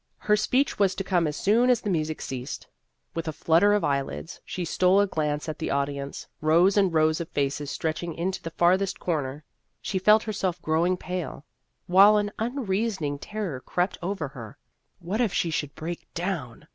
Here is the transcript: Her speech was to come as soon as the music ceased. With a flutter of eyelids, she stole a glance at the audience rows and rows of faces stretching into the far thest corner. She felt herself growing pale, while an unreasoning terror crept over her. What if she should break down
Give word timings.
Her 0.17 0.35
speech 0.35 0.79
was 0.79 0.95
to 0.95 1.03
come 1.03 1.27
as 1.27 1.37
soon 1.37 1.69
as 1.69 1.81
the 1.81 1.89
music 1.91 2.23
ceased. 2.23 2.65
With 3.13 3.27
a 3.27 3.31
flutter 3.31 3.73
of 3.73 3.83
eyelids, 3.83 4.41
she 4.43 4.65
stole 4.65 4.99
a 4.99 5.05
glance 5.05 5.47
at 5.47 5.59
the 5.59 5.69
audience 5.69 6.25
rows 6.41 6.75
and 6.75 6.91
rows 6.91 7.21
of 7.21 7.29
faces 7.29 7.69
stretching 7.69 8.15
into 8.15 8.41
the 8.41 8.49
far 8.49 8.77
thest 8.79 8.99
corner. 8.99 9.43
She 9.79 9.99
felt 9.99 10.23
herself 10.23 10.59
growing 10.63 10.97
pale, 10.97 11.45
while 11.85 12.17
an 12.17 12.31
unreasoning 12.39 13.19
terror 13.19 13.59
crept 13.59 13.99
over 14.01 14.29
her. 14.29 14.57
What 14.97 15.21
if 15.21 15.33
she 15.35 15.51
should 15.51 15.75
break 15.75 16.11
down 16.15 16.65